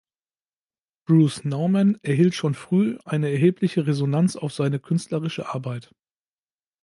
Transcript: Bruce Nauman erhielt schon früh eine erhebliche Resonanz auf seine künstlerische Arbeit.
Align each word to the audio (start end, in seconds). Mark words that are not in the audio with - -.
Bruce 1.05 1.43
Nauman 1.45 1.99
erhielt 2.01 2.33
schon 2.33 2.55
früh 2.55 2.97
eine 3.05 3.29
erhebliche 3.29 3.85
Resonanz 3.85 4.35
auf 4.35 4.51
seine 4.51 4.79
künstlerische 4.79 5.49
Arbeit. 5.53 5.93